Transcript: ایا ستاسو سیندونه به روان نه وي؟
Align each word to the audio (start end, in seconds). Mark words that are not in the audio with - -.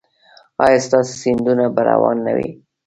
ایا 0.63 0.79
ستاسو 0.85 1.11
سیندونه 1.21 1.65
به 1.75 1.81
روان 1.89 2.17
نه 2.25 2.31
وي؟ 2.37 2.49